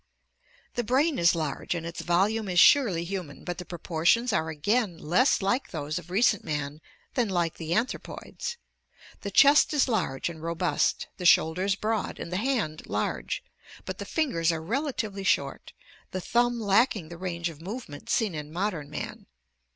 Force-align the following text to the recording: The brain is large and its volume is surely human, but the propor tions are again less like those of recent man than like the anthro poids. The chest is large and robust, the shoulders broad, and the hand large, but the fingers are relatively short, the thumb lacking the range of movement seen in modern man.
The 0.73 0.83
brain 0.83 1.19
is 1.19 1.35
large 1.35 1.75
and 1.75 1.85
its 1.85 2.01
volume 2.01 2.49
is 2.49 2.59
surely 2.59 3.03
human, 3.03 3.43
but 3.43 3.59
the 3.59 3.65
propor 3.65 4.03
tions 4.03 4.33
are 4.33 4.49
again 4.49 4.97
less 4.97 5.43
like 5.43 5.69
those 5.69 5.99
of 5.99 6.09
recent 6.09 6.43
man 6.43 6.81
than 7.13 7.29
like 7.29 7.57
the 7.57 7.69
anthro 7.73 7.99
poids. 8.01 8.57
The 9.19 9.29
chest 9.29 9.75
is 9.75 9.87
large 9.87 10.27
and 10.27 10.41
robust, 10.41 11.05
the 11.17 11.25
shoulders 11.27 11.75
broad, 11.75 12.17
and 12.19 12.31
the 12.33 12.37
hand 12.37 12.87
large, 12.87 13.43
but 13.85 13.99
the 13.99 14.05
fingers 14.05 14.51
are 14.51 14.59
relatively 14.59 15.23
short, 15.23 15.71
the 16.09 16.19
thumb 16.21 16.59
lacking 16.59 17.09
the 17.09 17.17
range 17.19 17.49
of 17.49 17.61
movement 17.61 18.09
seen 18.09 18.33
in 18.33 18.51
modern 18.51 18.89
man. 18.89 19.27